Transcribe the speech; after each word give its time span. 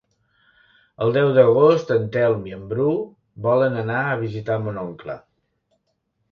El 1.05 1.13
deu 1.17 1.29
d'agost 1.35 1.93
en 1.97 2.07
Telm 2.17 2.49
i 2.53 2.57
en 2.57 2.65
Bru 2.73 2.89
volen 3.47 3.79
anar 3.85 4.01
a 4.01 4.19
visitar 4.25 4.59
mon 4.67 4.85
oncle. 4.89 5.23